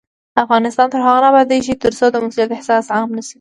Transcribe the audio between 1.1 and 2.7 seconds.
نه ابادیږي، ترڅو د مسؤلیت